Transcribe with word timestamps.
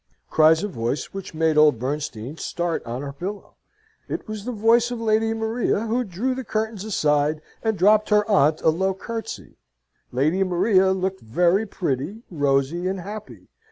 cries 0.31 0.63
a 0.63 0.67
voice 0.67 1.13
which 1.13 1.35
made 1.35 1.59
old 1.59 1.77
Bernstein 1.77 2.35
start 2.35 2.83
on 2.87 3.03
her 3.03 3.13
pillow. 3.13 3.53
It 4.09 4.27
was 4.27 4.45
the 4.45 4.51
voice 4.51 4.89
of 4.89 4.99
Lady 4.99 5.31
Maria, 5.31 5.81
who 5.81 6.03
drew 6.03 6.33
the 6.33 6.43
curtains 6.43 6.83
aside, 6.83 7.39
and 7.61 7.77
dropped 7.77 8.09
her 8.09 8.27
aunt 8.27 8.61
a 8.61 8.69
low 8.69 8.95
curtsey. 8.95 9.57
Lady 10.11 10.43
Maria 10.43 10.91
looked 10.91 11.21
very 11.21 11.67
pretty, 11.67 12.23
rosy, 12.31 12.87
and 12.87 13.01
happy. 13.01 13.49